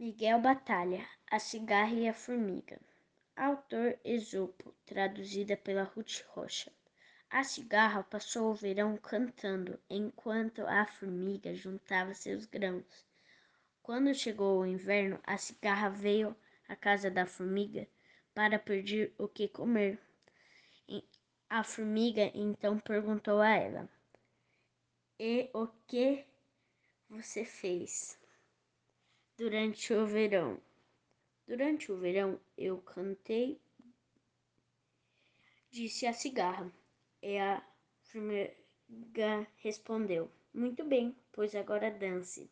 [0.00, 2.80] Miguel Batalha, A Cigarra e a Formiga.
[3.34, 6.72] Autor Esopo, traduzida pela Ruth Rocha.
[7.28, 13.04] A cigarra passou o verão cantando, enquanto a formiga juntava seus grãos.
[13.82, 16.36] Quando chegou o inverno, a cigarra veio
[16.68, 17.88] à casa da formiga
[18.32, 20.00] para pedir o que comer.
[21.50, 23.88] A formiga então perguntou a ela:
[25.18, 26.24] E o que
[27.10, 28.17] você fez?
[29.38, 30.60] Durante o verão.
[31.46, 33.58] Durante o verão eu cantei,
[35.70, 36.70] disse a cigarra.
[37.22, 37.64] E a
[38.02, 42.50] formiga respondeu: Muito bem, pois agora dance.